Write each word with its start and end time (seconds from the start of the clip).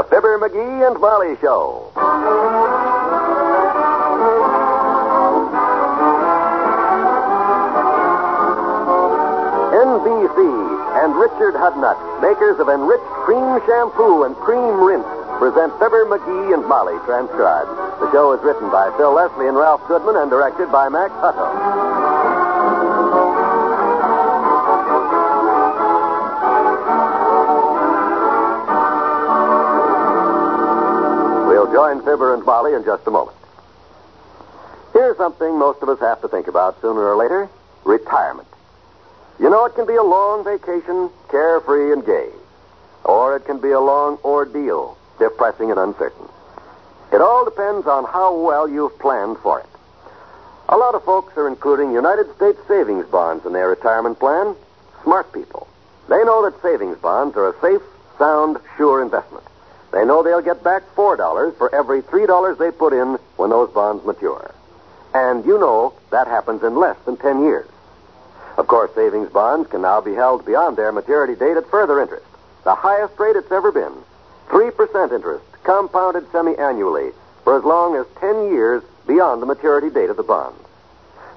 The 0.00 0.08
Fibber 0.08 0.38
McGee 0.38 0.86
and 0.88 0.98
Molly 0.98 1.36
Show. 1.42 1.92
NBC 9.76 10.40
and 11.04 11.14
Richard 11.20 11.52
Hudnut, 11.52 12.00
makers 12.22 12.58
of 12.60 12.70
enriched 12.70 13.04
cream 13.28 13.60
shampoo 13.68 14.24
and 14.24 14.34
cream 14.36 14.80
rinse, 14.80 15.04
present 15.36 15.70
Fibber 15.76 16.06
McGee 16.06 16.54
and 16.54 16.64
Molly 16.64 16.96
transcribed. 17.04 17.68
The 18.00 18.10
show 18.10 18.32
is 18.32 18.40
written 18.42 18.70
by 18.70 18.90
Phil 18.96 19.12
Leslie 19.12 19.48
and 19.48 19.56
Ralph 19.58 19.86
Goodman 19.86 20.16
and 20.16 20.30
directed 20.30 20.72
by 20.72 20.88
Max 20.88 21.12
Hutto. 21.20 22.09
Join 31.80 32.02
Fibber 32.02 32.34
and 32.34 32.44
Molly 32.44 32.74
in 32.74 32.84
just 32.84 33.06
a 33.06 33.10
moment. 33.10 33.38
Here's 34.92 35.16
something 35.16 35.58
most 35.58 35.82
of 35.82 35.88
us 35.88 35.98
have 36.00 36.20
to 36.20 36.28
think 36.28 36.46
about 36.46 36.78
sooner 36.82 37.00
or 37.00 37.16
later 37.16 37.48
retirement. 37.84 38.48
You 39.38 39.48
know, 39.48 39.64
it 39.64 39.74
can 39.74 39.86
be 39.86 39.94
a 39.94 40.02
long 40.02 40.44
vacation, 40.44 41.08
carefree 41.30 41.94
and 41.94 42.04
gay. 42.04 42.28
Or 43.04 43.34
it 43.34 43.46
can 43.46 43.62
be 43.62 43.70
a 43.70 43.80
long 43.80 44.18
ordeal, 44.22 44.98
depressing 45.18 45.70
and 45.70 45.80
uncertain. 45.80 46.28
It 47.14 47.22
all 47.22 47.46
depends 47.46 47.86
on 47.86 48.04
how 48.04 48.36
well 48.36 48.68
you've 48.68 48.98
planned 48.98 49.38
for 49.38 49.60
it. 49.60 49.66
A 50.68 50.76
lot 50.76 50.94
of 50.94 51.02
folks 51.04 51.34
are 51.38 51.48
including 51.48 51.92
United 51.92 52.26
States 52.36 52.58
savings 52.68 53.06
bonds 53.06 53.46
in 53.46 53.54
their 53.54 53.70
retirement 53.70 54.18
plan. 54.18 54.54
Smart 55.02 55.32
people. 55.32 55.66
They 56.10 56.22
know 56.24 56.44
that 56.44 56.60
savings 56.60 56.98
bonds 56.98 57.38
are 57.38 57.48
a 57.48 57.60
safe, 57.62 57.82
sound, 58.18 58.58
sure 58.76 59.00
investment. 59.00 59.46
They 59.92 60.04
know 60.04 60.22
they'll 60.22 60.40
get 60.40 60.62
back 60.62 60.82
$4 60.94 61.56
for 61.56 61.74
every 61.74 62.02
$3 62.02 62.58
they 62.58 62.70
put 62.70 62.92
in 62.92 63.18
when 63.36 63.50
those 63.50 63.70
bonds 63.70 64.04
mature. 64.04 64.54
And 65.12 65.44
you 65.44 65.58
know 65.58 65.94
that 66.10 66.28
happens 66.28 66.62
in 66.62 66.76
less 66.76 66.96
than 67.04 67.16
10 67.16 67.42
years. 67.42 67.68
Of 68.56 68.66
course, 68.66 68.90
savings 68.94 69.30
bonds 69.30 69.68
can 69.70 69.82
now 69.82 70.00
be 70.00 70.14
held 70.14 70.44
beyond 70.44 70.76
their 70.76 70.92
maturity 70.92 71.34
date 71.34 71.56
at 71.56 71.70
further 71.70 72.00
interest. 72.00 72.26
The 72.64 72.74
highest 72.74 73.18
rate 73.18 73.36
it's 73.36 73.50
ever 73.50 73.72
been. 73.72 73.92
3% 74.48 75.12
interest, 75.12 75.44
compounded 75.64 76.30
semi-annually, 76.30 77.12
for 77.42 77.56
as 77.56 77.64
long 77.64 77.96
as 77.96 78.06
10 78.20 78.52
years 78.52 78.82
beyond 79.06 79.40
the 79.40 79.46
maturity 79.46 79.90
date 79.90 80.10
of 80.10 80.16
the 80.16 80.22
bonds. 80.22 80.60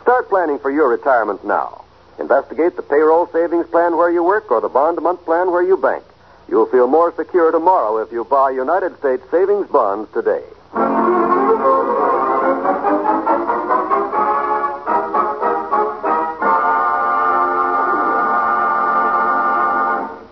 Start 0.01 0.29
planning 0.29 0.59
for 0.59 0.69
your 0.69 0.89
retirement 0.89 1.45
now. 1.45 1.85
Investigate 2.19 2.75
the 2.75 2.81
payroll 2.81 3.27
savings 3.27 3.67
plan 3.67 3.97
where 3.97 4.11
you 4.11 4.21
work 4.23 4.51
or 4.51 4.61
the 4.61 4.69
bond 4.69 4.97
a 4.97 5.01
month 5.01 5.23
plan 5.25 5.49
where 5.49 5.63
you 5.63 5.77
bank. 5.77 6.03
You'll 6.49 6.65
feel 6.67 6.87
more 6.87 7.13
secure 7.15 7.51
tomorrow 7.51 7.97
if 7.97 8.11
you 8.11 8.23
buy 8.25 8.51
United 8.51 8.97
States 8.99 9.23
savings 9.31 9.67
bonds 9.69 10.11
today. 10.13 10.43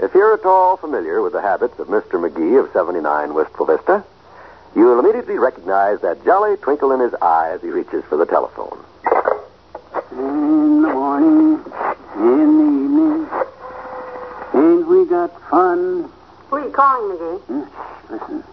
If 0.04 0.16
you're 0.16 0.34
at 0.34 0.46
all 0.46 0.78
familiar 0.78 1.22
with 1.22 1.34
the 1.34 1.42
habits 1.42 1.80
of 1.80 1.88
Mr. 1.88 2.20
McGee 2.20 2.60
of 2.60 2.72
79 2.74 3.34
Wistful 3.34 3.66
Vista, 3.66 4.04
you'll 4.76 5.00
immediately 5.00 5.38
recognize 5.38 6.02
that 6.02 6.26
jolly 6.26 6.58
twinkle 6.58 6.92
in 6.92 7.00
his 7.00 7.14
eye 7.22 7.52
as 7.52 7.62
he 7.62 7.70
reaches 7.70 8.04
for 8.06 8.18
the 8.18 8.26
telephone. 8.26 8.78
In 10.12 10.82
the 10.82 10.90
morning, 10.90 11.64
in 12.16 12.58
the 12.58 12.64
evening, 12.84 13.30
we 15.22 15.28
fun? 15.50 16.12
Who 16.50 16.56
are 16.56 16.66
you 16.66 16.72
calling, 16.72 17.18
McGee? 17.18 17.40
Hmm, 17.42 18.14
Listen. 18.14 18.44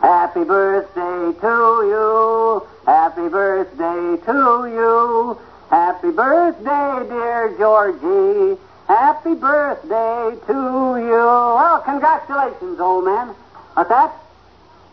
Happy 0.00 0.44
birthday 0.44 1.40
to 1.40 1.52
you. 1.86 2.66
Happy 2.86 3.28
birthday 3.28 4.16
to 4.26 4.66
you. 4.72 5.38
Happy 5.70 6.10
birthday, 6.10 7.08
dear 7.08 7.54
Georgie. 7.58 8.60
Happy 8.88 9.34
birthday 9.34 10.36
to 10.46 10.52
you. 10.52 11.24
Well, 11.56 11.80
congratulations, 11.84 12.80
old 12.80 13.04
man. 13.04 13.28
What's 13.74 13.88
that? 13.88 14.12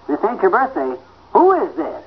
This 0.08 0.20
ain't 0.24 0.42
your 0.42 0.52
birthday. 0.52 0.96
Who 1.34 1.52
is 1.64 1.76
this? 1.76 2.04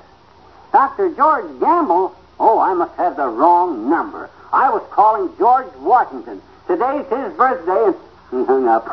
Dr. 0.71 1.13
George 1.13 1.59
Gamble? 1.59 2.15
Oh, 2.39 2.59
I 2.59 2.73
must 2.73 2.95
have 2.95 3.15
the 3.17 3.27
wrong 3.27 3.89
number. 3.89 4.29
I 4.51 4.69
was 4.69 4.81
calling 4.91 5.29
George 5.37 5.71
Washington. 5.77 6.41
Today's 6.67 7.05
his 7.09 7.33
birthday, 7.33 7.85
and 7.87 7.95
he 8.33 8.43
hung 8.45 8.67
up. 8.67 8.85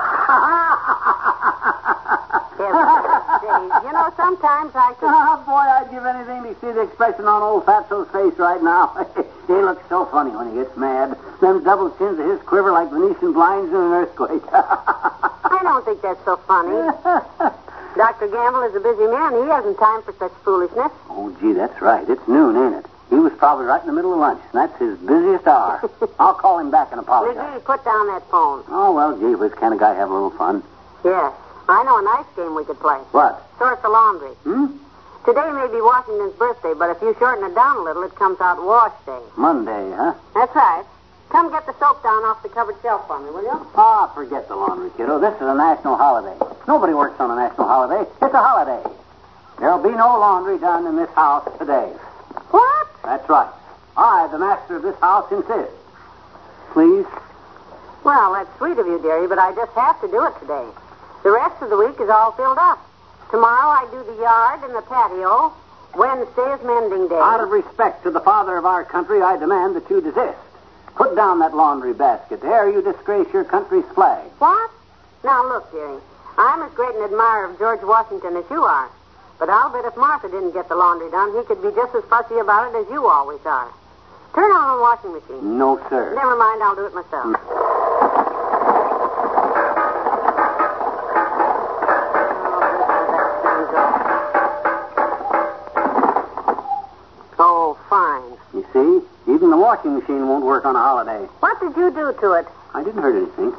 you 2.61 3.93
know, 3.93 4.13
sometimes 4.17 4.73
I 4.75 4.93
could. 5.01 5.09
Oh, 5.09 5.43
boy, 5.47 5.65
I'd 5.65 5.89
give 5.91 6.05
anything 6.05 6.43
to 6.45 6.55
see 6.61 6.73
the 6.73 6.83
expression 6.83 7.25
on 7.25 7.43
old 7.43 7.65
Fatso's 7.65 8.09
face 8.13 8.39
right 8.39 8.63
now. 8.63 8.93
he 9.47 9.55
looks 9.55 9.83
so 9.89 10.05
funny 10.07 10.31
when 10.31 10.51
he 10.51 10.55
gets 10.61 10.77
mad. 10.77 11.17
Them 11.41 11.65
double 11.65 11.91
chins 11.97 12.19
of 12.19 12.27
his 12.27 12.41
quiver 12.43 12.71
like 12.73 12.91
Venetian 12.91 13.33
blinds 13.33 13.71
in 13.71 13.77
an 13.77 13.93
earthquake. 13.93 14.43
I 14.53 15.61
don't 15.63 15.85
think 15.85 16.03
that's 16.03 16.23
so 16.25 16.37
funny. 16.47 16.77
Dr. 17.97 18.29
Gamble 18.29 18.63
is 18.63 18.75
a 18.77 18.81
busy 18.81 19.07
man. 19.09 19.33
He 19.35 19.49
hasn't 19.49 19.79
time 19.79 20.03
for 20.03 20.15
such 20.19 20.33
foolishness. 20.45 20.93
oh, 21.09 21.35
gee, 21.41 21.53
that's 21.53 21.81
right. 21.81 22.09
It's 22.09 22.27
noon, 22.29 22.57
ain't 22.57 22.85
it? 22.85 22.90
He 23.11 23.17
was 23.17 23.33
probably 23.35 23.67
right 23.67 23.81
in 23.81 23.89
the 23.89 23.93
middle 23.93 24.15
of 24.15 24.21
lunch, 24.21 24.41
and 24.53 24.63
that's 24.63 24.79
his 24.79 24.97
busiest 24.99 25.47
hour. 25.47 25.83
I'll 26.21 26.35
call 26.35 26.61
him 26.61 26.71
back 26.71 26.93
and 26.93 27.01
apologize. 27.01 27.37
McGee, 27.37 27.65
put 27.65 27.85
down 27.85 28.07
that 28.07 28.23
phone. 28.31 28.63
Oh, 28.69 28.95
well, 28.95 29.19
gee, 29.19 29.35
whiz 29.35 29.53
kind 29.55 29.75
of 29.75 29.81
guy 29.81 29.95
have 29.95 30.11
a 30.11 30.15
little 30.15 30.31
fun. 30.31 30.63
Yes. 31.05 31.35
I 31.69 31.83
know 31.83 31.99
a 31.99 32.03
nice 32.03 32.27
game 32.37 32.55
we 32.55 32.65
could 32.65 32.79
play. 32.79 32.99
What? 33.11 33.43
Sort 33.59 33.83
the 33.83 33.89
laundry. 33.89 34.31
Hmm? 34.47 34.79
Today 35.25 35.51
may 35.53 35.67
be 35.69 35.83
Washington's 35.83 36.35
birthday, 36.35 36.73
but 36.73 36.91
if 36.91 37.03
you 37.03 37.15
shorten 37.19 37.51
it 37.51 37.55
down 37.55 37.79
a 37.79 37.83
little, 37.83 38.03
it 38.05 38.15
comes 38.15 38.41
out 38.41 38.63
wash 38.65 38.95
day. 39.05 39.21
Monday, 39.37 39.91
huh? 39.95 40.15
That's 40.35 40.55
right. 40.55 40.85
Come 41.31 41.51
get 41.51 41.67
the 41.67 41.75
soap 41.79 42.03
down 42.03 42.25
off 42.25 42.43
the 42.43 42.49
cupboard 42.49 42.77
shelf 42.83 43.07
for 43.07 43.21
me, 43.21 43.31
will 43.31 43.43
you? 43.43 43.67
Ah, 43.77 44.11
forget 44.15 44.49
the 44.49 44.57
laundry, 44.57 44.91
kiddo. 44.97 45.21
This 45.21 45.35
is 45.35 45.47
a 45.47 45.55
national 45.55 45.97
holiday. 45.97 46.35
Nobody 46.67 46.95
works 46.95 47.21
on 47.21 47.31
a 47.31 47.37
national 47.37 47.67
holiday. 47.67 48.09
It's 48.23 48.35
a 48.35 48.43
holiday. 48.43 48.83
There'll 49.59 49.83
be 49.83 49.91
no 49.91 50.19
laundry 50.19 50.59
done 50.59 50.87
in 50.87 50.97
this 50.97 51.11
house 51.11 51.47
today. 51.59 51.93
That's 53.11 53.29
right. 53.29 53.51
I, 53.97 54.29
the 54.31 54.39
master 54.39 54.77
of 54.77 54.83
this 54.83 54.95
house, 55.01 55.27
insist. 55.33 55.75
Please? 56.71 57.11
Well, 58.05 58.35
that's 58.35 58.57
sweet 58.57 58.79
of 58.79 58.87
you, 58.87 59.03
dearie, 59.03 59.27
but 59.27 59.37
I 59.37 59.53
just 59.53 59.73
have 59.73 60.01
to 60.03 60.07
do 60.07 60.25
it 60.27 60.39
today. 60.39 60.69
The 61.25 61.33
rest 61.33 61.61
of 61.61 61.71
the 61.71 61.77
week 61.77 61.99
is 61.99 62.09
all 62.09 62.31
filled 62.39 62.59
up. 62.59 62.79
Tomorrow 63.33 63.83
I 63.83 63.91
do 63.91 63.99
the 64.15 64.23
yard 64.23 64.63
and 64.63 64.77
the 64.77 64.83
patio. 64.83 65.53
Wednesday 65.99 66.55
is 66.55 66.63
mending 66.63 67.09
day. 67.09 67.19
Out 67.19 67.43
of 67.43 67.51
respect 67.51 68.05
to 68.05 68.13
the 68.13 68.21
father 68.21 68.57
of 68.57 68.65
our 68.65 68.85
country, 68.85 69.21
I 69.21 69.37
demand 69.37 69.75
that 69.75 69.91
you 69.91 70.01
desist. 70.01 70.39
Put 70.95 71.17
down 71.17 71.41
that 71.41 71.53
laundry 71.53 71.95
basket. 71.95 72.41
There 72.41 72.71
you 72.71 72.81
disgrace 72.81 73.27
your 73.33 73.43
country's 73.43 73.91
flag. 73.93 74.31
What? 74.39 74.71
Now, 75.25 75.43
look, 75.49 75.73
dearie. 75.73 75.99
I'm 76.39 76.63
as 76.63 76.71
great 76.75 76.95
an 76.95 77.03
admirer 77.03 77.51
of 77.51 77.59
George 77.59 77.83
Washington 77.83 78.37
as 78.37 78.45
you 78.49 78.63
are. 78.63 78.89
But 79.41 79.49
I'll 79.49 79.73
bet 79.73 79.87
if 79.87 79.97
Martha 79.97 80.29
didn't 80.29 80.53
get 80.53 80.69
the 80.69 80.77
laundry 80.77 81.11
done, 81.11 81.35
he 81.35 81.43
could 81.45 81.63
be 81.63 81.71
just 81.75 81.95
as 81.95 82.05
fussy 82.05 82.37
about 82.39 82.75
it 82.75 82.85
as 82.85 82.87
you 82.93 83.07
always 83.07 83.41
are. 83.47 83.73
Turn 84.35 84.53
on 84.53 84.77
the 84.77 84.83
washing 84.83 85.13
machine. 85.15 85.59
No, 85.59 85.81
sir. 85.89 86.15
Never 86.15 86.37
mind, 86.37 86.63
I'll 86.63 86.77
do 86.77 86.85
it 86.85 86.95
myself. 86.95 87.25
Mm. 87.25 87.37
Oh, 97.39 97.79
fine. 97.89 98.37
You 98.53 98.67
see? 98.75 99.33
Even 99.33 99.49
the 99.49 99.57
washing 99.57 99.99
machine 99.99 100.29
won't 100.29 100.45
work 100.45 100.67
on 100.67 100.77
a 100.77 100.79
holiday. 100.79 101.25
What 101.41 101.59
did 101.61 101.75
you 101.79 101.91
do 101.91 102.13
to 102.21 102.33
it? 102.33 102.47
I 102.75 102.85
didn't 102.85 103.01
hurt 103.03 103.17
anything. 103.17 103.55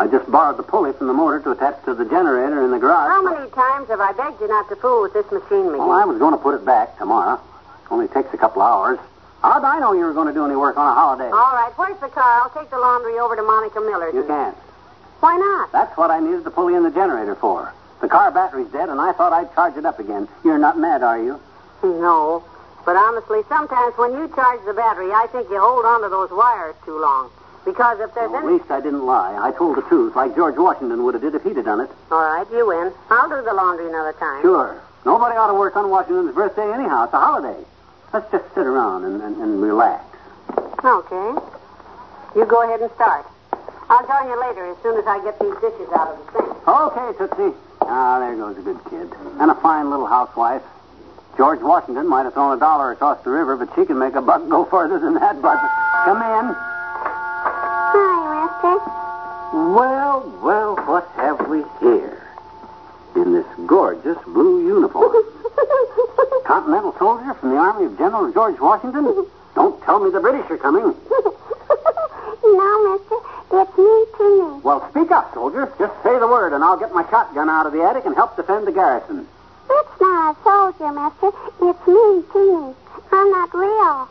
I 0.00 0.06
just 0.06 0.30
borrowed 0.32 0.56
the 0.56 0.62
pulley 0.62 0.94
from 0.94 1.08
the 1.08 1.12
motor 1.12 1.40
to 1.40 1.50
attach 1.50 1.84
to 1.84 1.92
the 1.92 2.06
generator 2.06 2.64
in 2.64 2.70
the 2.70 2.78
garage. 2.78 3.12
How 3.12 3.20
many 3.20 3.50
times 3.50 3.88
have 3.92 4.00
I 4.00 4.12
begged 4.16 4.40
you 4.40 4.48
not 4.48 4.66
to 4.70 4.76
fool 4.76 5.02
with 5.02 5.12
this 5.12 5.28
machine, 5.30 5.68
McGee? 5.68 5.76
Well, 5.76 5.92
I 5.92 6.06
was 6.06 6.16
going 6.16 6.32
to 6.32 6.40
put 6.40 6.54
it 6.54 6.64
back 6.64 6.96
tomorrow. 6.96 7.38
Only 7.90 8.08
takes 8.08 8.32
a 8.32 8.38
couple 8.38 8.62
hours. 8.62 8.98
How'd 9.42 9.62
I 9.62 9.78
know 9.78 9.92
you 9.92 10.08
were 10.08 10.14
going 10.14 10.28
to 10.28 10.32
do 10.32 10.46
any 10.46 10.56
work 10.56 10.78
on 10.78 10.88
a 10.88 10.94
holiday? 10.94 11.28
All 11.28 11.52
right, 11.52 11.70
where's 11.76 12.00
the 12.00 12.08
car? 12.08 12.40
I'll 12.40 12.48
take 12.48 12.70
the 12.70 12.78
laundry 12.78 13.18
over 13.18 13.36
to 13.36 13.42
Monica 13.42 13.80
Miller's. 13.80 14.14
You 14.14 14.24
can't. 14.24 14.56
Why 15.20 15.36
not? 15.36 15.70
That's 15.70 15.94
what 15.98 16.10
I 16.10 16.18
needed 16.18 16.44
the 16.44 16.50
pulley 16.50 16.76
in 16.76 16.82
the 16.82 16.90
generator 16.90 17.34
for. 17.34 17.70
The 18.00 18.08
car 18.08 18.30
battery's 18.30 18.72
dead, 18.72 18.88
and 18.88 18.98
I 18.98 19.12
thought 19.12 19.34
I'd 19.34 19.52
charge 19.52 19.76
it 19.76 19.84
up 19.84 19.98
again. 19.98 20.28
You're 20.44 20.56
not 20.56 20.78
mad, 20.78 21.02
are 21.02 21.20
you? 21.22 21.38
No. 21.82 22.42
But 22.86 22.96
honestly, 22.96 23.42
sometimes 23.50 23.92
when 23.98 24.12
you 24.12 24.32
charge 24.34 24.64
the 24.64 24.72
battery, 24.72 25.12
I 25.12 25.26
think 25.30 25.50
you 25.50 25.60
hold 25.60 25.84
on 25.84 26.00
to 26.00 26.08
those 26.08 26.30
wires 26.30 26.74
too 26.86 26.98
long. 26.98 27.28
Because 27.64 28.00
if 28.00 28.14
there's 28.14 28.30
Well, 28.30 28.46
at 28.46 28.52
least 28.52 28.70
I 28.70 28.80
didn't 28.80 29.04
lie. 29.04 29.36
I 29.36 29.52
told 29.52 29.76
the 29.76 29.82
truth, 29.82 30.16
like 30.16 30.34
George 30.34 30.56
Washington 30.56 31.04
would 31.04 31.14
have 31.14 31.22
did 31.22 31.34
if 31.34 31.42
he'd 31.42 31.56
have 31.56 31.64
done 31.66 31.80
it. 31.80 31.90
All 32.10 32.22
right, 32.22 32.46
you 32.50 32.66
win. 32.66 32.92
I'll 33.10 33.28
do 33.28 33.42
the 33.44 33.52
laundry 33.54 33.88
another 33.88 34.12
time. 34.14 34.42
Sure. 34.42 34.80
Nobody 35.04 35.36
ought 35.36 35.48
to 35.48 35.54
work 35.54 35.76
on 35.76 35.88
Washington's 35.90 36.34
birthday 36.34 36.72
anyhow. 36.72 37.04
It's 37.04 37.14
a 37.14 37.18
holiday. 37.20 37.58
Let's 38.12 38.30
just 38.32 38.44
sit 38.54 38.66
around 38.66 39.04
and, 39.04 39.22
and, 39.22 39.36
and 39.36 39.62
relax. 39.62 40.04
Okay. 40.84 41.40
You 42.36 42.44
go 42.46 42.62
ahead 42.64 42.80
and 42.80 42.90
start. 42.92 43.26
I'll 43.88 44.06
join 44.06 44.30
you 44.30 44.40
later 44.40 44.66
as 44.70 44.76
soon 44.82 44.98
as 44.98 45.06
I 45.06 45.22
get 45.22 45.38
these 45.40 45.54
dishes 45.60 45.88
out 45.92 46.08
of 46.08 46.18
the 46.18 46.32
sink. 46.32 46.68
Okay, 46.68 47.18
Tootsie. 47.18 47.56
Ah, 47.82 48.18
there 48.20 48.36
goes 48.36 48.56
a 48.56 48.62
good 48.62 48.78
kid. 48.88 49.10
And 49.40 49.50
a 49.50 49.54
fine 49.56 49.90
little 49.90 50.06
housewife. 50.06 50.62
George 51.36 51.60
Washington 51.60 52.06
might 52.08 52.24
have 52.24 52.34
thrown 52.34 52.56
a 52.56 52.60
dollar 52.60 52.92
across 52.92 53.22
the 53.24 53.30
river, 53.30 53.56
but 53.56 53.68
she 53.74 53.86
can 53.86 53.98
make 53.98 54.14
a 54.14 54.22
buck 54.22 54.48
go 54.48 54.64
further 54.64 54.98
than 54.98 55.14
that, 55.14 55.40
Bud. 55.40 55.58
Come 56.04 56.22
in. 56.22 56.54
Well, 59.52 60.30
well, 60.42 60.76
what 60.86 61.08
have 61.16 61.48
we 61.48 61.64
here? 61.80 62.22
In 63.16 63.32
this 63.32 63.46
gorgeous 63.66 64.16
blue 64.24 64.64
uniform. 64.64 65.12
Continental 66.44 66.94
soldier 66.96 67.34
from 67.34 67.50
the 67.50 67.56
army 67.56 67.86
of 67.86 67.98
General 67.98 68.32
George 68.32 68.60
Washington? 68.60 69.26
Don't 69.56 69.82
tell 69.82 69.98
me 69.98 70.10
the 70.12 70.20
British 70.20 70.48
are 70.50 70.56
coming. 70.56 70.94
no, 72.44 72.92
mister. 72.92 73.16
It's 73.52 73.76
me, 73.76 74.04
Teeny. 74.16 74.60
Well, 74.62 74.88
speak 74.90 75.10
up, 75.10 75.34
soldier. 75.34 75.66
Just 75.80 76.00
say 76.04 76.16
the 76.20 76.28
word, 76.28 76.52
and 76.52 76.62
I'll 76.62 76.78
get 76.78 76.94
my 76.94 77.02
shotgun 77.10 77.50
out 77.50 77.66
of 77.66 77.72
the 77.72 77.82
attic 77.82 78.06
and 78.06 78.14
help 78.14 78.36
defend 78.36 78.68
the 78.68 78.72
garrison. 78.72 79.26
It's 79.68 80.00
not 80.00 80.36
a 80.36 80.42
soldier, 80.44 80.92
mister. 80.92 81.36
It's 81.60 81.86
me, 81.88 82.22
Teeny. 82.32 82.74
I'm 83.10 83.30
not 83.32 83.52
real. 83.52 84.08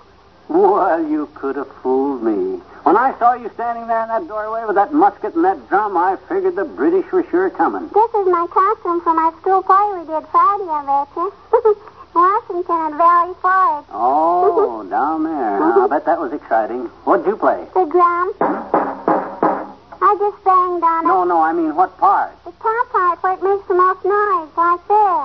Well, 0.50 1.02
you 1.02 1.30
could 1.34 1.56
have 1.56 1.72
fooled 1.82 2.24
me. 2.24 2.62
When 2.90 2.98
I 2.98 3.14
saw 3.20 3.34
you 3.34 3.52
standing 3.54 3.86
there 3.86 4.02
in 4.02 4.10
that 4.10 4.28
doorway 4.28 4.66
with 4.66 4.74
that 4.74 4.92
musket 4.92 5.36
and 5.36 5.46
that 5.46 5.70
drum, 5.70 5.96
I 5.96 6.18
figured 6.28 6.56
the 6.56 6.66
British 6.66 7.06
were 7.12 7.22
sure 7.30 7.48
coming. 7.52 7.88
This 7.94 8.12
is 8.18 8.26
my 8.26 8.48
costume 8.50 9.00
for 9.02 9.14
my 9.14 9.30
school 9.40 9.62
play 9.62 9.78
we 9.94 10.10
did 10.10 10.26
Friday, 10.34 10.66
I 10.66 11.06
betcha. 11.06 11.30
Washington 12.18 12.82
and 12.90 12.96
Valley 12.98 13.36
Forge. 13.46 13.86
Oh, 13.94 14.88
down 14.90 15.24
there. 15.24 15.62
I'll 15.62 15.88
bet 15.88 16.04
that 16.08 16.18
was 16.18 16.34
exciting. 16.34 16.90
What'd 17.06 17.28
you 17.28 17.38
play? 17.38 17.64
The 17.76 17.86
drum. 17.86 18.34
I 18.42 20.18
just 20.18 20.44
banged 20.44 20.82
on 20.82 21.06
it. 21.06 21.10
No, 21.10 21.24
no, 21.26 21.42
I 21.42 21.54
mean 21.54 21.76
what 21.76 21.96
part? 22.00 22.34
The 22.44 22.50
top 22.58 22.90
part 22.90 23.22
where 23.22 23.34
it 23.38 23.44
makes 23.46 23.68
the 23.68 23.78
most 23.78 24.02
noise, 24.02 24.50
like 24.58 24.82
this. 24.90 25.22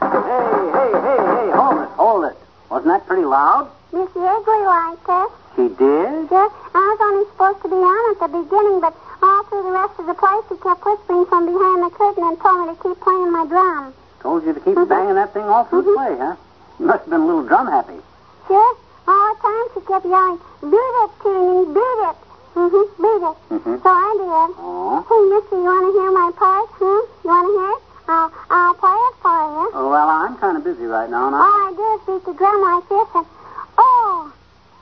Hey, 0.00 0.64
hey, 0.80 0.92
hey, 0.96 1.20
hey, 1.28 1.52
hold 1.52 1.76
it, 1.84 1.92
hold 2.00 2.24
it. 2.24 2.38
Wasn't 2.70 2.88
that 2.88 3.06
pretty 3.06 3.26
loud? 3.26 3.68
Miss 3.98 4.10
Yeagley 4.14 4.60
liked 4.62 5.10
it. 5.10 5.30
She 5.56 5.66
did? 5.74 6.30
Yes, 6.30 6.50
I 6.70 6.78
was 6.86 7.00
only 7.02 7.24
supposed 7.34 7.60
to 7.62 7.68
be 7.68 7.80
on 7.82 8.02
at 8.14 8.18
the 8.22 8.30
beginning, 8.30 8.78
but 8.78 8.94
all 9.26 9.42
through 9.50 9.64
the 9.66 9.74
rest 9.74 9.98
of 9.98 10.06
the 10.06 10.14
play, 10.14 10.38
she 10.48 10.54
kept 10.62 10.86
whispering 10.86 11.26
from 11.26 11.50
behind 11.50 11.82
the 11.82 11.90
curtain 11.90 12.22
and 12.22 12.38
told 12.38 12.62
me 12.62 12.66
to 12.70 12.78
keep 12.78 12.94
playing 13.02 13.32
my 13.34 13.42
drum. 13.50 13.90
Told 14.22 14.46
you 14.46 14.54
to 14.54 14.60
keep 14.62 14.78
banging 14.86 15.18
that 15.18 15.34
thing 15.34 15.42
all 15.50 15.64
through 15.66 15.82
the 15.82 15.94
play, 15.98 16.14
huh? 16.14 16.36
You 16.78 16.86
must 16.86 17.00
have 17.02 17.10
been 17.10 17.22
a 17.22 17.26
little 17.26 17.42
drum 17.42 17.66
happy. 17.66 17.98
Sure, 18.46 18.72
all 19.10 19.34
the 19.34 19.40
time 19.42 19.64
she 19.74 19.80
kept 19.82 20.06
yelling, 20.06 20.38
beat 20.62 20.94
it, 21.02 21.10
Teeny, 21.18 21.66
beat 21.74 22.00
it. 22.06 22.18
Mm-hmm, 22.54 22.86
beat 23.02 23.22
it. 23.26 23.36
Mhm. 23.50 23.82
So 23.82 23.88
I 23.90 24.10
did. 24.14 24.50
Oh. 24.62 25.02
Hey, 25.10 25.22
mister, 25.26 25.56
you 25.58 25.66
want 25.66 25.84
to 25.86 25.92
hear 25.98 26.10
my 26.14 26.30
part? 26.38 26.70
Hmm? 26.78 27.02
You 27.26 27.30
want 27.34 27.46
to 27.46 27.52
hear 27.58 27.70
it? 27.74 27.82
I'll, 28.08 28.30
I'll 28.48 28.74
play 28.78 28.94
it 28.94 29.14
for 29.20 29.36
you. 29.58 29.64
Oh, 29.74 29.90
well, 29.90 30.08
I'm 30.08 30.38
kind 30.38 30.56
of 30.56 30.62
busy 30.64 30.86
right 30.86 31.10
now. 31.10 31.28
All 31.28 31.34
I 31.34 31.74
do 31.74 31.84
is 31.98 32.00
beat 32.06 32.24
the 32.30 32.32
drum 32.38 32.62
like 32.62 32.88
this 32.88 33.08
and, 33.14 33.26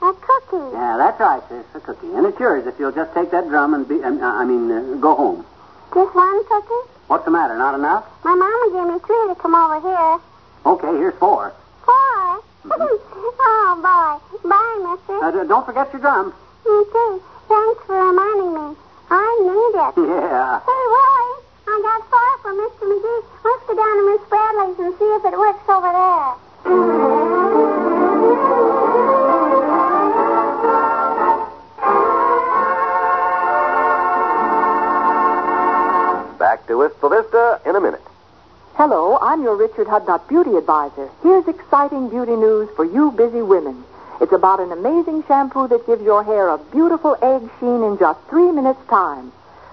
a 0.02 0.12
cookie. 0.12 0.72
Yeah, 0.72 0.96
that's 0.98 1.19
right, 1.20 1.43
sis. 1.48 1.64
A 1.75 1.81
cookie. 1.81 2.12
And 2.14 2.26
it's 2.26 2.38
yours 2.38 2.66
if 2.66 2.78
you'll 2.78 2.93
just 2.93 3.12
take 3.14 3.31
that 3.31 3.48
drum 3.48 3.75
and 3.75 3.88
be, 3.88 4.02
uh, 4.02 4.08
I 4.20 4.44
mean, 4.44 4.70
uh, 4.70 4.96
go 5.00 5.14
home. 5.14 5.46
Just 5.94 6.14
one 6.14 6.44
cookie? 6.46 6.90
What's 7.06 7.25
the 7.25 7.31
matter? 7.31 7.56
Not 7.56 7.75
enough? 7.75 8.04
My 8.25 8.34
mama 8.34 8.70
gave 8.72 8.93
me 8.93 8.98
three 9.06 9.28
to 9.28 9.34
come 9.40 9.54
over 9.54 9.81
here. 9.81 10.19
Okay, 10.66 10.98
here's 10.98 11.14
four. 11.19 11.52
4 11.84 11.94
oh, 12.66 13.78
boy. 13.78 14.48
Bye, 14.48 14.76
mister. 14.82 15.25
Uh, 15.25 15.31
d- 15.31 15.48
don't 15.48 15.64
forget 15.64 15.93
your 15.93 16.00
drum. 16.00 16.34
Okay. 16.66 17.22
Thanks 17.49 17.84
for 17.87 17.94
reminding 17.94 18.52
me. 18.54 18.76
I 19.08 19.28
need 19.40 19.78
it. 19.78 19.94
Yeah. 20.16 20.60
Hey, 20.66 20.84
Willie, 20.92 21.37
I 21.69 21.75
got 21.87 22.00
four 22.10 22.31
for 22.42 22.52
Mr. 22.58 22.84
McGee. 22.90 23.22
Let's 23.44 23.62
go 23.66 23.75
down 23.76 23.96
to 23.96 24.04
Miss 24.10 24.28
Bradley's 24.28 24.78
and 24.81 24.99
see 24.99 25.10
if 25.14 25.25
it 25.25 25.38
works 25.38 25.69
over 25.69 25.92
there. 25.94 27.15
To 36.76 36.81
Wistful 36.81 37.08
Vista 37.08 37.61
in 37.64 37.75
a 37.75 37.81
minute. 37.81 38.02
Hello, 38.75 39.17
I'm 39.17 39.43
your 39.43 39.56
Richard 39.56 39.87
Hudnut 39.87 40.28
beauty 40.28 40.56
advisor. 40.56 41.08
Here's 41.23 41.49
exciting 41.49 42.11
beauty 42.11 42.37
news 42.37 42.69
for 42.76 42.84
you 42.84 43.12
busy 43.12 43.40
women. 43.40 43.82
It's 44.20 44.32
about 44.32 44.61
an 44.61 44.73
amazing 44.73 45.25
shampoo 45.26 45.69
that 45.69 45.87
gives 45.87 46.02
your 46.02 46.23
hair 46.23 46.49
a 46.49 46.58
beautiful 46.58 47.17
egg 47.23 47.49
sheen 47.61 47.82
in 47.82 47.96
just 47.99 48.20
three 48.28 48.52
minutes' 48.52 48.87
time. 48.88 49.32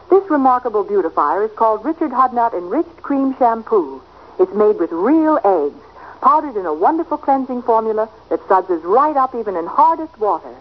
This 0.09 0.23
remarkable 0.29 0.85
beautifier 0.85 1.44
is 1.44 1.51
called 1.51 1.83
Richard 1.83 2.11
Hudnut 2.11 2.53
Enriched 2.53 3.01
Cream 3.01 3.35
Shampoo. 3.38 4.01
It's 4.39 4.53
made 4.53 4.79
with 4.79 4.91
real 4.91 5.39
eggs, 5.44 5.83
powdered 6.21 6.55
in 6.57 6.65
a 6.65 6.73
wonderful 6.73 7.17
cleansing 7.17 7.63
formula 7.63 8.07
that 8.29 8.47
suds 8.47 8.69
right 8.85 9.17
up 9.17 9.35
even 9.35 9.57
in 9.57 9.65
hardest 9.65 10.17
water. 10.19 10.55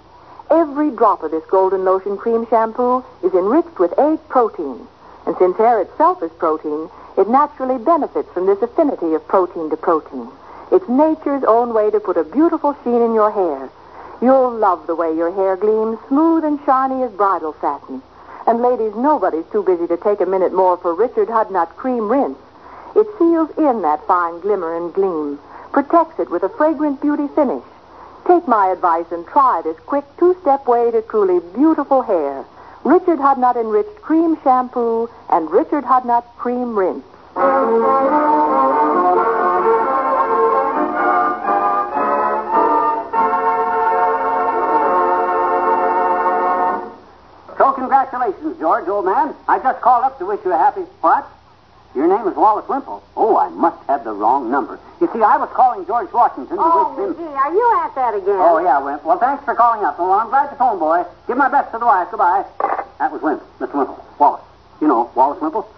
Every 0.50 0.90
drop 0.90 1.22
of 1.22 1.30
this 1.30 1.44
golden 1.46 1.84
lotion 1.84 2.16
cream 2.16 2.46
shampoo 2.50 3.04
is 3.22 3.32
enriched 3.32 3.78
with 3.78 3.96
egg 3.96 4.18
protein. 4.28 4.88
And 5.26 5.36
since 5.38 5.56
hair 5.56 5.80
itself 5.80 6.22
is 6.22 6.30
protein, 6.32 6.88
it 7.16 7.28
naturally 7.28 7.78
benefits 7.78 8.30
from 8.32 8.46
this 8.46 8.62
affinity 8.62 9.14
of 9.14 9.26
protein 9.28 9.70
to 9.70 9.76
protein. 9.76 10.28
It's 10.72 10.88
nature's 10.88 11.44
own 11.44 11.74
way 11.74 11.90
to 11.90 12.00
put 12.00 12.16
a 12.16 12.24
beautiful 12.24 12.76
sheen 12.82 13.02
in 13.02 13.14
your 13.14 13.30
hair. 13.30 13.70
You'll 14.22 14.52
love 14.52 14.86
the 14.86 14.94
way 14.94 15.14
your 15.14 15.32
hair 15.32 15.56
gleams, 15.56 15.98
smooth 16.08 16.44
and 16.44 16.58
shiny 16.64 17.02
as 17.02 17.12
bridal 17.12 17.54
satin. 17.60 18.02
And 18.46 18.62
ladies, 18.62 18.94
nobody's 18.96 19.44
too 19.52 19.62
busy 19.62 19.86
to 19.86 19.96
take 19.96 20.20
a 20.20 20.26
minute 20.26 20.52
more 20.52 20.76
for 20.76 20.94
Richard 20.94 21.28
Hudnut 21.28 21.76
Cream 21.76 22.08
Rinse. 22.08 22.38
It 22.96 23.06
seals 23.18 23.50
in 23.58 23.82
that 23.82 24.06
fine 24.06 24.40
glimmer 24.40 24.76
and 24.76 24.92
gleam, 24.92 25.38
protects 25.72 26.18
it 26.18 26.30
with 26.30 26.42
a 26.42 26.48
fragrant 26.48 27.00
beauty 27.00 27.28
finish. 27.34 27.64
Take 28.26 28.46
my 28.46 28.68
advice 28.68 29.10
and 29.10 29.26
try 29.26 29.62
this 29.62 29.78
quick 29.86 30.04
two-step 30.18 30.66
way 30.66 30.90
to 30.90 31.02
truly 31.02 31.40
beautiful 31.54 32.02
hair. 32.02 32.44
Richard 32.84 33.20
Hudnut 33.20 33.56
Enriched 33.56 34.02
Cream 34.02 34.36
Shampoo 34.42 35.08
and 35.30 35.50
Richard 35.50 35.84
Hudnut 35.84 36.24
Cream 36.36 36.76
Rinse. 36.76 37.04
So 47.56 47.72
congratulations, 47.72 48.58
George, 48.58 48.88
old 48.88 49.04
man. 49.04 49.34
I 49.46 49.60
just 49.60 49.80
called 49.80 50.04
up 50.04 50.18
to 50.18 50.26
wish 50.26 50.40
you 50.44 50.52
a 50.52 50.58
happy... 50.58 50.80
What? 51.00 51.28
Your 51.94 52.08
name 52.08 52.26
is 52.26 52.34
Wallace 52.34 52.66
Wimple. 52.68 53.02
Oh, 53.16 53.36
I 53.36 53.48
must 53.50 53.76
have 53.86 54.04
the 54.04 54.12
wrong 54.12 54.50
number. 54.50 54.80
You 55.00 55.10
see, 55.12 55.20
I 55.20 55.36
was 55.36 55.50
calling 55.52 55.84
George 55.84 56.10
Washington 56.12 56.56
to 56.56 56.62
Oh, 56.62 56.94
wish 56.96 57.04
him... 57.04 57.14
McGee, 57.14 57.36
are 57.36 57.52
you 57.52 57.80
at 57.84 57.94
that 57.94 58.14
again? 58.14 58.40
Oh, 58.40 58.58
yeah, 58.64 58.80
Wimp. 58.80 59.04
Well, 59.04 59.18
thanks 59.18 59.44
for 59.44 59.54
calling 59.54 59.84
up. 59.84 59.98
Well, 59.98 60.12
I'm 60.12 60.28
glad 60.28 60.50
you 60.50 60.56
phoned, 60.56 60.80
boy. 60.80 61.04
Give 61.26 61.36
my 61.36 61.50
best 61.50 61.70
to 61.72 61.78
the 61.78 61.84
wife. 61.84 62.08
Goodbye. 62.10 62.44
That 62.98 63.12
was 63.12 63.20
Wimp, 63.20 63.42
Mr. 63.60 63.74
Wimple. 63.74 64.00
Wallace. 64.18 64.40
You 64.80 64.88
know, 64.88 65.10
Wallace 65.14 65.40
Wimple? 65.42 65.68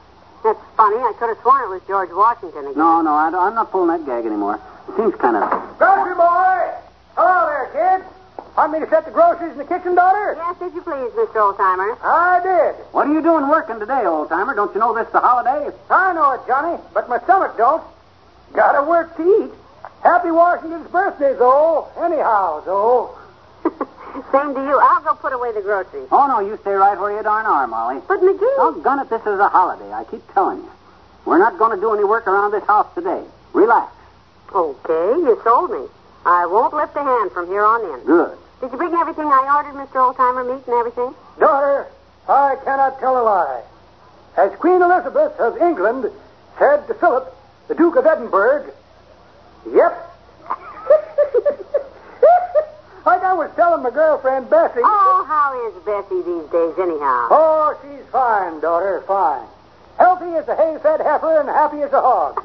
That's 0.45 0.61
funny. 0.77 0.97
I 0.97 1.13
could 1.19 1.31
have 1.35 1.39
sworn 1.43 1.65
it 1.65 1.69
was 1.75 1.83
George 1.89 2.11
Washington 2.13 2.63
again. 2.71 2.79
No, 2.79 3.03
no, 3.03 3.15
I, 3.15 3.29
am 3.29 3.55
not 3.55 3.73
pulling 3.73 3.91
that 3.91 4.07
gag 4.07 4.25
anymore. 4.25 4.61
It 4.89 4.97
seems 4.97 5.15
kind 5.17 5.35
of... 5.37 5.51
Grocery 5.79 6.15
boy! 6.15 6.71
Hello 7.19 7.47
there, 7.51 7.67
kid. 7.75 8.07
Want 8.57 8.71
me 8.73 8.79
to 8.79 8.89
set 8.89 9.05
the 9.05 9.11
groceries 9.11 9.51
in 9.53 9.59
the 9.59 9.65
kitchen, 9.65 9.97
daughter? 9.97 10.35
Yes, 10.39 10.57
did 10.61 10.75
you 10.75 10.83
please, 10.83 11.11
Mr. 11.19 11.43
Oldtimer? 11.43 11.99
I 12.05 12.39
did. 12.39 12.85
What 12.95 13.09
are 13.09 13.13
you 13.13 13.21
doing 13.21 13.49
working 13.49 13.81
today, 13.81 14.07
old 14.07 14.29
timer? 14.29 14.55
Don't 14.55 14.73
you 14.75 14.79
know 14.79 14.95
this 14.95 15.09
is 15.09 15.15
a 15.15 15.21
holiday? 15.21 15.75
I 15.91 16.13
know 16.13 16.31
it, 16.33 16.41
Johnny, 16.47 16.81
but 16.95 17.09
my 17.09 17.19
stomach 17.25 17.57
don't. 17.57 17.83
Gotta 18.55 18.89
work 18.89 19.17
to 19.17 19.23
eat. 19.27 19.51
Happy 20.05 20.31
Washington's 20.31 20.87
birthday, 20.87 21.35
Zoe. 21.37 21.91
Anyhow, 21.99 22.63
Zoe. 22.65 23.11
Same 24.31 24.55
to 24.55 24.63
you. 24.63 24.79
I'll 24.79 25.03
go 25.03 25.15
put 25.15 25.33
away 25.33 25.51
the 25.53 25.61
groceries. 25.61 26.07
Oh, 26.13 26.29
no, 26.29 26.39
you 26.39 26.57
stay 26.63 26.75
right 26.75 26.99
where 26.99 27.17
you 27.17 27.25
darn 27.25 27.47
are, 27.47 27.67
Molly. 27.67 28.01
But, 28.07 28.21
McGee... 28.21 28.39
Oh, 28.63 28.73
Doggone 28.77 29.01
it, 29.01 29.11
this 29.11 29.23
is 29.23 29.41
a 29.41 29.49
holiday. 29.49 29.93
I 29.93 30.05
keep 30.05 30.23
telling 30.33 30.59
you. 30.59 30.71
We're 31.25 31.39
not 31.39 31.59
going 31.59 31.75
to 31.75 31.81
do 31.81 31.93
any 31.93 32.05
work 32.05 32.29
around 32.29 32.53
this 32.53 32.63
house 32.65 32.87
today. 32.95 33.25
Relax. 33.53 33.93
Okay, 34.55 35.19
you 35.19 35.41
sold 35.43 35.73
me. 35.73 35.89
I 36.25 36.47
won't 36.47 36.73
lift 36.73 36.95
a 36.95 37.03
hand 37.03 37.33
from 37.33 37.49
here 37.49 37.65
on 37.65 37.81
in. 37.99 38.07
Good. 38.07 38.39
Did 38.65 38.73
you 38.73 38.79
bring 38.79 38.95
everything 38.95 39.27
I 39.27 39.61
ordered, 39.61 39.77
Mr. 39.77 40.01
Oldtimer? 40.01 40.43
Meat 40.49 40.67
and 40.67 40.75
everything? 40.75 41.15
Daughter, 41.39 41.87
I 42.27 42.57
cannot 42.65 42.99
tell 42.99 43.21
a 43.21 43.23
lie. 43.23 43.63
As 44.39 44.57
Queen 44.57 44.81
Elizabeth 44.81 45.39
of 45.39 45.61
England 45.61 46.11
said 46.59 46.87
to 46.89 46.95
Philip, 46.95 47.29
the 47.69 47.75
Duke 47.75 47.97
of 47.97 48.07
Edinburgh, 48.07 48.73
yep. 49.71 49.93
like 53.05 53.23
I 53.23 53.35
was 53.35 53.51
telling 53.55 53.83
my 53.83 53.91
girlfriend 53.91 54.49
Bessie. 54.49 54.81
Oh, 54.83 55.25
how 55.29 55.53
is 55.69 55.75
Bessie 55.85 56.23
these 56.25 56.49
days, 56.49 56.73
anyhow? 56.81 57.29
Oh, 57.29 57.77
she's 57.83 58.07
fine, 58.11 58.61
daughter, 58.61 59.05
fine. 59.07 59.47
Healthy 59.99 60.37
as 60.37 60.49
a 60.49 60.57
hay-fed 60.57 61.01
heifer 61.03 61.39
and 61.39 61.51
happy 61.51 61.83
as 61.83 61.93
a 61.93 62.01
hog. 62.01 62.43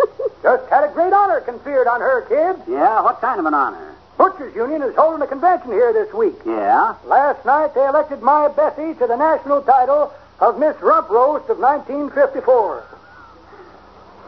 Just 0.42 0.66
had 0.70 0.84
a 0.84 0.92
great 0.94 1.12
honor 1.12 1.42
conferred 1.42 1.86
on 1.86 2.00
her, 2.00 2.22
kid. 2.22 2.56
Yeah, 2.72 3.02
what 3.02 3.20
kind 3.20 3.38
of 3.38 3.44
an 3.44 3.52
honor? 3.52 3.97
Butchers 4.18 4.54
Union 4.56 4.82
is 4.82 4.96
holding 4.96 5.22
a 5.22 5.28
convention 5.28 5.70
here 5.70 5.92
this 5.92 6.12
week. 6.12 6.34
Yeah? 6.44 6.96
Last 7.04 7.46
night 7.46 7.72
they 7.74 7.86
elected 7.86 8.20
my 8.20 8.48
Bessie 8.48 8.94
to 8.98 9.06
the 9.06 9.16
national 9.16 9.62
title 9.62 10.12
of 10.40 10.58
Miss 10.58 10.76
Rump 10.82 11.08
Roast 11.08 11.48
of 11.48 11.58
1954. 11.58 12.84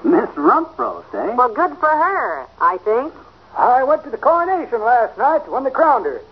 Miss 0.04 0.30
Rump 0.36 0.78
Roast, 0.78 1.12
eh? 1.12 1.34
Well, 1.34 1.52
good 1.52 1.76
for 1.78 1.88
her, 1.88 2.46
I 2.60 2.78
think. 2.78 3.12
I 3.58 3.82
went 3.82 4.04
to 4.04 4.10
the 4.10 4.16
coronation 4.16 4.80
last 4.80 5.18
night 5.18 5.50
when 5.50 5.64
they 5.64 5.70
crowned 5.70 6.06
her. 6.06 6.22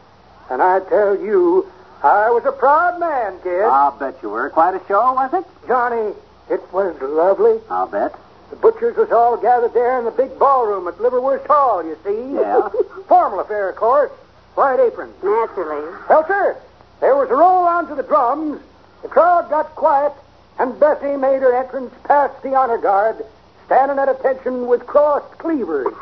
And 0.51 0.63
I 0.63 0.79
tell 0.89 1.19
you, 1.19 1.67
I 2.03 2.31
was 2.31 2.45
a 2.47 2.53
proud 2.53 3.01
man, 3.01 3.41
kid. 3.43 3.65
I'll 3.65 3.91
bet 3.99 4.23
you 4.23 4.31
were. 4.31 4.51
Quite 4.51 4.77
a 4.77 4.87
show, 4.87 5.13
was 5.15 5.35
it? 5.35 5.45
Johnny, 5.67 6.15
it 6.49 6.63
was 6.73 6.97
lovely. 7.03 7.61
I'll 7.69 7.89
bet. 7.89 8.15
The 8.51 8.57
butchers 8.57 8.97
was 8.97 9.11
all 9.13 9.37
gathered 9.37 9.75
there 9.75 9.99
in 9.99 10.05
the 10.05 10.11
big 10.11 10.39
ballroom 10.39 10.89
at 10.89 10.99
Liverwurst 10.99 11.47
Hall, 11.47 11.85
you 11.85 11.97
see. 12.05 12.35
Yeah. 12.35 12.69
Formal 13.09 13.41
affair, 13.41 13.69
of 13.69 13.77
course. 13.77 14.11
White 14.55 14.81
aprons. 14.81 15.15
Naturally. 15.23 15.95
Well, 16.09 16.27
sir, 16.27 16.57
there 17.01 17.15
was 17.15 17.31
a 17.31 17.35
roll 17.35 17.65
on 17.65 17.87
to 17.89 17.95
the 17.95 18.03
drums. 18.03 18.61
The 19.03 19.09
crowd 19.09 19.51
got 19.51 19.75
quiet, 19.77 20.13
and 20.59 20.79
Bessie 20.81 21.17
made 21.17 21.43
her 21.43 21.55
entrance 21.55 21.95
past 22.05 22.43
the 22.43 22.55
honor 22.55 22.79
guard, 22.79 23.25
standing 23.67 23.99
at 23.99 24.09
attention 24.09 24.67
with 24.67 24.87
crossed 24.87 25.39
cleavers. 25.39 25.93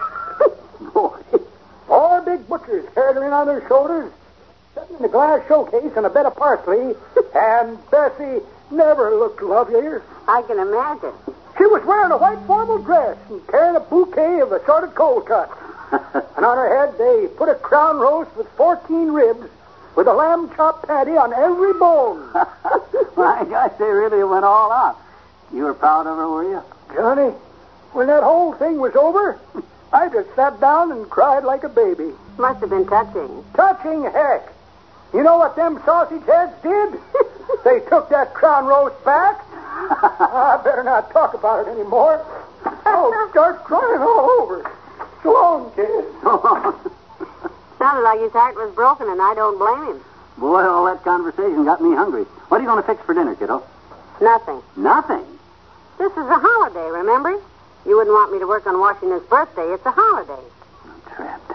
Boy. 0.94 1.18
Four 1.86 2.22
big 2.22 2.48
butchers 2.48 2.86
carried 2.94 3.16
her 3.16 3.26
in 3.26 3.32
on 3.32 3.46
their 3.46 3.66
shoulders, 3.68 4.12
sitting 4.74 4.96
in 4.96 5.04
a 5.04 5.08
glass 5.08 5.46
showcase 5.48 5.92
and 5.96 6.06
a 6.06 6.10
bed 6.10 6.26
of 6.26 6.36
parsley, 6.36 6.94
and 7.34 7.78
Bessie 7.90 8.40
never 8.70 9.14
looked 9.16 9.42
lovelier. 9.42 10.02
I 10.26 10.42
can 10.42 10.58
imagine. 10.58 11.12
She 11.56 11.64
was 11.66 11.84
wearing 11.84 12.12
a 12.12 12.18
white 12.18 12.38
formal 12.46 12.78
dress 12.78 13.16
and 13.30 13.46
carrying 13.48 13.76
a 13.76 13.80
bouquet 13.80 14.40
of 14.40 14.52
assorted 14.52 14.94
cold 14.94 15.26
cuts. 15.26 15.52
and 16.36 16.44
on 16.44 16.56
her 16.56 16.68
head, 16.76 16.98
they 16.98 17.28
put 17.36 17.48
a 17.48 17.54
crown 17.54 17.98
roast 17.98 18.34
with 18.36 18.48
14 18.56 19.10
ribs 19.10 19.48
with 19.94 20.06
a 20.06 20.12
lamb 20.12 20.50
chop 20.54 20.86
patty 20.86 21.12
on 21.12 21.32
every 21.32 21.72
bone. 21.72 22.28
My 23.16 23.44
gosh, 23.48 23.72
they 23.78 23.86
really 23.86 24.22
went 24.22 24.44
all 24.44 24.70
out. 24.70 24.98
You 25.52 25.64
were 25.64 25.74
proud 25.74 26.06
of 26.06 26.16
her, 26.18 26.28
were 26.28 26.50
you? 26.50 26.62
Johnny, 26.94 27.32
when 27.92 28.08
that 28.08 28.22
whole 28.22 28.52
thing 28.52 28.78
was 28.78 28.94
over, 28.94 29.38
I 29.92 30.08
just 30.10 30.34
sat 30.36 30.60
down 30.60 30.92
and 30.92 31.08
cried 31.08 31.44
like 31.44 31.64
a 31.64 31.68
baby. 31.70 32.12
Must 32.36 32.60
have 32.60 32.68
been 32.68 32.86
touching. 32.86 33.44
Touching 33.54 34.02
heck. 34.04 34.52
You 35.14 35.22
know 35.22 35.38
what 35.38 35.56
them 35.56 35.80
sausage 35.86 36.24
heads 36.26 36.52
did? 36.62 37.00
they 37.64 37.80
took 37.88 38.10
that 38.10 38.34
crown 38.34 38.66
roast 38.66 39.02
back. 39.04 39.42
I 39.90 40.60
better 40.64 40.82
not 40.82 41.10
talk 41.12 41.34
about 41.34 41.66
it 41.66 41.70
anymore. 41.70 42.24
I'll 42.84 43.30
start 43.30 43.64
crying 43.64 44.00
all 44.00 44.30
over. 44.40 44.70
So 45.22 45.32
long, 45.32 45.72
kid. 45.74 46.04
Sounded 47.78 48.02
like 48.02 48.20
his 48.20 48.32
heart 48.32 48.56
was 48.56 48.74
broken, 48.74 49.08
and 49.08 49.20
I 49.20 49.34
don't 49.34 49.58
blame 49.58 49.96
him. 49.96 50.04
Boy, 50.38 50.62
all 50.62 50.84
that 50.86 51.02
conversation 51.04 51.64
got 51.64 51.80
me 51.80 51.94
hungry. 51.94 52.24
What 52.48 52.58
are 52.58 52.60
you 52.60 52.68
going 52.68 52.82
to 52.82 52.86
fix 52.86 53.02
for 53.04 53.14
dinner, 53.14 53.34
kiddo? 53.34 53.62
Nothing. 54.20 54.62
Nothing. 54.76 55.24
This 55.98 56.12
is 56.12 56.18
a 56.18 56.38
holiday, 56.38 56.90
remember? 56.90 57.40
You 57.86 57.96
wouldn't 57.96 58.14
want 58.14 58.32
me 58.32 58.38
to 58.40 58.46
work 58.46 58.66
on 58.66 58.78
Washington's 58.78 59.26
birthday. 59.28 59.72
It's 59.72 59.86
a 59.86 59.90
holiday. 59.90 60.42
Trapped. 61.14 61.52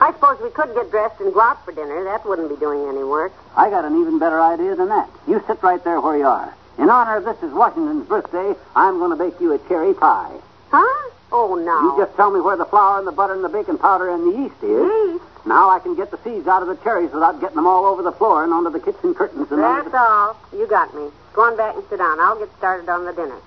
I 0.00 0.12
suppose 0.12 0.40
we 0.40 0.50
could 0.50 0.74
get 0.74 0.90
dressed 0.90 1.20
and 1.20 1.32
go 1.32 1.40
out 1.40 1.64
for 1.64 1.72
dinner. 1.72 2.04
That 2.04 2.24
wouldn't 2.26 2.48
be 2.48 2.56
doing 2.56 2.88
any 2.88 3.04
work. 3.04 3.32
I 3.56 3.68
got 3.70 3.84
an 3.84 4.00
even 4.00 4.18
better 4.18 4.40
idea 4.40 4.74
than 4.74 4.88
that. 4.88 5.10
You 5.28 5.42
sit 5.46 5.62
right 5.62 5.82
there 5.84 6.00
where 6.00 6.16
you 6.16 6.26
are. 6.26 6.54
In 6.80 6.88
honor 6.88 7.16
of 7.18 7.24
this 7.24 7.36
is 7.42 7.52
Washington's 7.52 8.08
birthday, 8.08 8.54
I'm 8.74 8.98
going 8.98 9.10
to 9.10 9.16
bake 9.22 9.38
you 9.38 9.52
a 9.52 9.58
cherry 9.68 9.92
pie. 9.92 10.32
Huh? 10.70 11.10
Oh, 11.30 11.54
no. 11.54 11.80
You 11.82 12.04
just 12.04 12.16
tell 12.16 12.30
me 12.30 12.40
where 12.40 12.56
the 12.56 12.64
flour 12.64 12.98
and 12.98 13.06
the 13.06 13.12
butter 13.12 13.34
and 13.34 13.44
the 13.44 13.50
baking 13.50 13.76
powder 13.76 14.08
and 14.08 14.24
the 14.26 14.38
yeast 14.40 14.62
is. 14.62 15.12
Yeast? 15.12 15.24
Now 15.44 15.68
I 15.68 15.78
can 15.78 15.94
get 15.94 16.10
the 16.10 16.18
seeds 16.24 16.48
out 16.48 16.62
of 16.62 16.68
the 16.68 16.76
cherries 16.82 17.12
without 17.12 17.38
getting 17.38 17.56
them 17.56 17.66
all 17.66 17.84
over 17.84 18.02
the 18.02 18.12
floor 18.12 18.44
and 18.44 18.52
onto 18.52 18.70
the 18.70 18.80
kitchen 18.80 19.14
curtains 19.14 19.50
and 19.50 19.60
That's 19.60 19.90
the... 19.90 19.98
all. 19.98 20.36
You 20.52 20.66
got 20.66 20.94
me. 20.94 21.10
Go 21.34 21.42
on 21.42 21.56
back 21.56 21.76
and 21.76 21.84
sit 21.90 21.98
down. 21.98 22.18
I'll 22.18 22.38
get 22.38 22.48
started 22.56 22.88
on 22.88 23.04
the 23.04 23.12
dinner. 23.12 23.38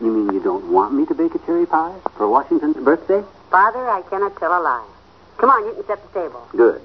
You 0.00 0.12
mean 0.12 0.34
you 0.34 0.42
don't 0.42 0.70
want 0.70 0.92
me 0.92 1.06
to 1.06 1.14
bake 1.14 1.34
a 1.34 1.38
cherry 1.40 1.64
pie 1.64 1.96
for 2.16 2.28
Washington's 2.28 2.76
birthday? 2.76 3.22
Father, 3.50 3.88
I 3.88 4.02
cannot 4.02 4.36
tell 4.36 4.52
a 4.52 4.60
lie. 4.60 4.86
Come 5.38 5.48
on, 5.48 5.64
you 5.64 5.72
can 5.74 5.86
set 5.86 6.12
the 6.12 6.20
table. 6.20 6.46
Good. 6.54 6.82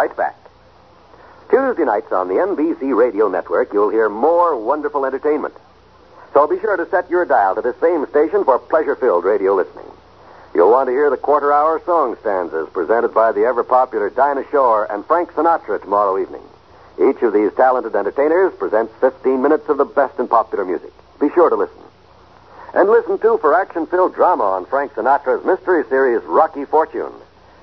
Right 0.00 0.16
back. 0.16 0.36
Tuesday 1.50 1.84
nights 1.84 2.10
on 2.10 2.28
the 2.28 2.34
NBC 2.34 2.96
Radio 2.96 3.28
Network, 3.28 3.70
you'll 3.70 3.90
hear 3.90 4.08
more 4.08 4.56
wonderful 4.56 5.04
entertainment. 5.04 5.52
So 6.32 6.46
be 6.46 6.58
sure 6.58 6.74
to 6.78 6.88
set 6.88 7.10
your 7.10 7.26
dial 7.26 7.54
to 7.54 7.60
the 7.60 7.76
same 7.82 8.06
station 8.08 8.44
for 8.44 8.58
pleasure 8.58 8.96
filled 8.96 9.24
radio 9.24 9.54
listening. 9.54 9.84
You'll 10.54 10.70
want 10.70 10.86
to 10.88 10.92
hear 10.92 11.10
the 11.10 11.18
quarter 11.18 11.52
hour 11.52 11.82
song 11.84 12.16
stanzas 12.22 12.70
presented 12.72 13.12
by 13.12 13.32
the 13.32 13.44
ever 13.44 13.62
popular 13.62 14.08
Dinah 14.08 14.44
Shore 14.50 14.90
and 14.90 15.04
Frank 15.04 15.32
Sinatra 15.32 15.82
tomorrow 15.82 16.16
evening. 16.18 16.42
Each 16.96 17.20
of 17.20 17.34
these 17.34 17.52
talented 17.52 17.94
entertainers 17.94 18.54
presents 18.54 18.94
15 19.02 19.42
minutes 19.42 19.68
of 19.68 19.76
the 19.76 19.84
best 19.84 20.18
in 20.18 20.28
popular 20.28 20.64
music. 20.64 20.94
Be 21.20 21.28
sure 21.34 21.50
to 21.50 21.56
listen. 21.56 21.76
And 22.72 22.88
listen, 22.88 23.18
too, 23.18 23.36
for 23.42 23.54
action 23.54 23.86
filled 23.86 24.14
drama 24.14 24.44
on 24.44 24.64
Frank 24.64 24.94
Sinatra's 24.94 25.44
mystery 25.44 25.84
series, 25.90 26.22
Rocky 26.22 26.64
Fortune. 26.64 27.12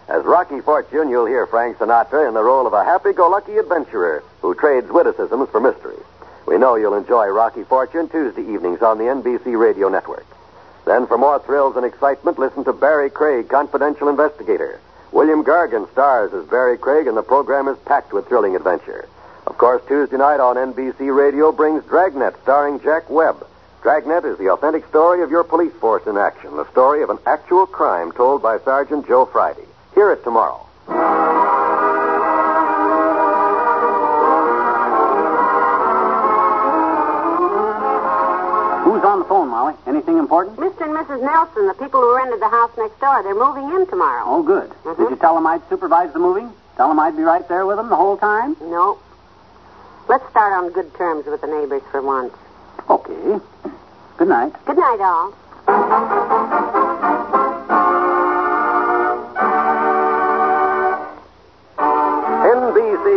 As 0.10 0.24
Rocky 0.24 0.62
Fortune, 0.62 1.10
you'll 1.10 1.26
hear 1.26 1.46
Frank 1.48 1.80
Sinatra 1.80 2.30
in 2.30 2.34
the 2.34 2.42
role 2.42 2.66
of 2.66 2.72
a 2.72 2.86
happy 2.86 3.12
go 3.12 3.30
lucky 3.30 3.58
adventurer 3.58 4.24
who 4.42 4.56
trades 4.56 4.90
witticisms 4.90 5.50
for 5.50 5.60
mystery. 5.60 5.98
We 6.46 6.58
know 6.58 6.76
you'll 6.76 6.94
enjoy 6.94 7.28
Rocky 7.28 7.66
Fortune 7.66 8.08
Tuesday 8.08 8.44
evenings 8.44 8.82
on 8.82 9.00
the 9.00 9.04
NBC 9.04 9.60
Radio 9.60 9.90
Network. 9.90 10.26
Then, 10.86 11.08
for 11.08 11.18
more 11.18 11.40
thrills 11.40 11.76
and 11.76 11.86
excitement, 11.86 12.40
listen 12.40 12.64
to 12.64 12.72
Barry 12.72 13.10
Craig, 13.10 13.50
Confidential 13.50 14.08
Investigator. 14.08 14.80
William 15.12 15.44
Gargan 15.44 15.92
stars 15.92 16.32
as 16.34 16.46
Barry 16.46 16.78
Craig, 16.78 17.08
and 17.08 17.18
the 17.18 17.22
program 17.22 17.68
is 17.68 17.78
packed 17.80 18.14
with 18.14 18.30
thrilling 18.30 18.56
adventure. 18.56 19.10
Of 19.46 19.58
course, 19.58 19.82
Tuesday 19.90 20.16
night 20.16 20.40
on 20.40 20.56
NBC 20.56 21.14
Radio 21.14 21.52
brings 21.52 21.84
Dragnet, 21.84 22.36
starring 22.44 22.80
Jack 22.80 23.10
Webb. 23.10 23.46
Dragnet 23.84 24.24
is 24.24 24.38
the 24.38 24.52
authentic 24.52 24.88
story 24.88 25.22
of 25.22 25.32
your 25.32 25.44
police 25.44 25.74
force 25.82 26.08
in 26.08 26.18
action, 26.18 26.56
the 26.56 26.72
story 26.72 27.04
of 27.04 27.10
an 27.10 27.20
actual 27.26 27.66
crime 27.66 28.14
told 28.14 28.42
by 28.42 28.58
Sergeant 28.60 29.06
Joe 29.06 29.26
Friday. 29.26 29.67
Hear 29.98 30.12
it 30.12 30.24
tomorrow. 30.24 30.62
Who's 38.86 39.04
on 39.04 39.18
the 39.18 39.26
phone, 39.26 39.48
Molly? 39.50 39.74
Anything 39.88 40.20
important? 40.20 40.58
Mr. 40.58 40.82
and 40.82 40.94
Mrs. 40.94 41.24
Nelson, 41.24 41.66
the 41.66 41.74
people 41.74 42.02
who 42.02 42.16
rented 42.16 42.40
the 42.40 42.48
house 42.48 42.70
next 42.78 43.00
door, 43.00 43.24
they're 43.24 43.34
moving 43.34 43.72
in 43.76 43.88
tomorrow. 43.88 44.22
Oh, 44.28 44.44
good. 44.44 44.70
Mm-hmm. 44.70 45.02
Did 45.02 45.10
you 45.10 45.16
tell 45.16 45.34
them 45.34 45.48
I'd 45.48 45.68
supervise 45.68 46.14
the 46.14 46.20
moving? 46.20 46.52
Tell 46.76 46.90
them 46.90 47.00
I'd 47.00 47.18
be 47.18 47.24
right 47.24 47.48
there 47.50 47.66
with 47.66 47.78
them 47.78 47.90
the 47.90 47.96
whole 47.96 48.18
time? 48.18 48.56
No. 48.62 49.00
Let's 50.08 50.30
start 50.30 50.54
on 50.54 50.72
good 50.74 50.94
terms 50.94 51.26
with 51.26 51.42
the 51.42 51.48
neighbors 51.48 51.82
for 51.90 52.04
once. 52.04 52.36
Okay. 52.88 53.40
Good 54.18 54.28
night. 54.28 54.54
Good 54.68 54.78
night, 54.78 55.00
all. 55.02 55.34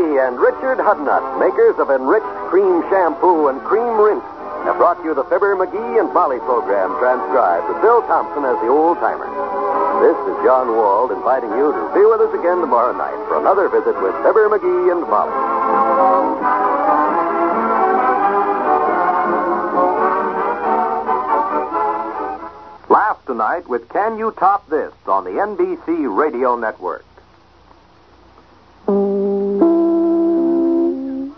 And 0.00 0.40
Richard 0.40 0.80
Hudnut, 0.80 1.37
makers 1.37 1.76
of 1.76 1.90
enriched 1.90 2.25
cream 2.49 2.80
shampoo 2.88 3.49
and 3.49 3.61
cream 3.61 4.00
rinse, 4.00 4.25
have 4.64 4.78
brought 4.80 4.97
you 5.04 5.12
the 5.12 5.25
Fibber, 5.25 5.54
McGee, 5.54 6.00
and 6.00 6.09
Molly 6.14 6.38
program 6.40 6.97
transcribed 6.97 7.69
with 7.69 7.83
Bill 7.83 8.00
Thompson 8.09 8.49
as 8.49 8.57
the 8.64 8.69
old 8.69 8.97
timer. 8.97 9.28
This 10.00 10.16
is 10.25 10.37
John 10.40 10.73
Wald 10.73 11.12
inviting 11.12 11.50
you 11.52 11.69
to 11.69 11.83
be 11.92 12.00
with 12.00 12.25
us 12.25 12.33
again 12.33 12.64
tomorrow 12.64 12.97
night 12.97 13.16
for 13.28 13.37
another 13.40 13.69
visit 13.69 13.92
with 14.00 14.16
Fibber, 14.25 14.49
McGee, 14.49 14.88
and 14.88 15.04
Molly. 15.04 15.37
Laugh 22.88 23.21
tonight 23.26 23.69
with 23.69 23.87
Can 23.90 24.16
You 24.16 24.33
Top 24.33 24.66
This 24.71 24.95
on 25.07 25.25
the 25.25 25.37
NBC 25.37 26.09
Radio 26.09 26.57
Network. 26.57 27.04